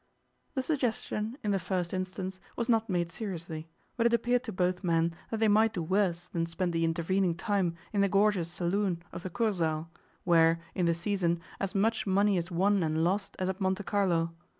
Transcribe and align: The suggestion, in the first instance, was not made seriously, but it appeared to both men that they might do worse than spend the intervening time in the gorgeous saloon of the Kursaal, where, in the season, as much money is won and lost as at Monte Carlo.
The 0.55 0.63
suggestion, 0.63 1.37
in 1.43 1.51
the 1.51 1.59
first 1.59 1.93
instance, 1.93 2.39
was 2.55 2.67
not 2.67 2.89
made 2.89 3.11
seriously, 3.11 3.69
but 3.95 4.07
it 4.07 4.13
appeared 4.13 4.43
to 4.45 4.51
both 4.51 4.83
men 4.83 5.13
that 5.29 5.39
they 5.39 5.47
might 5.47 5.73
do 5.75 5.83
worse 5.83 6.27
than 6.29 6.47
spend 6.47 6.73
the 6.73 6.83
intervening 6.83 7.35
time 7.35 7.75
in 7.93 8.01
the 8.01 8.09
gorgeous 8.09 8.49
saloon 8.49 9.03
of 9.11 9.21
the 9.21 9.29
Kursaal, 9.29 9.89
where, 10.23 10.59
in 10.73 10.87
the 10.87 10.95
season, 10.95 11.39
as 11.59 11.75
much 11.75 12.07
money 12.07 12.35
is 12.35 12.49
won 12.49 12.81
and 12.81 13.03
lost 13.03 13.35
as 13.37 13.47
at 13.47 13.61
Monte 13.61 13.83
Carlo. 13.83 14.33